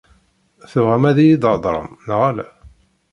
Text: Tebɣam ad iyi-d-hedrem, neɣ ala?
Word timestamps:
Tebɣam 0.71 1.03
ad 1.09 1.17
iyi-d-hedrem, 1.19 1.89
neɣ 2.07 2.21
ala? 2.29 2.47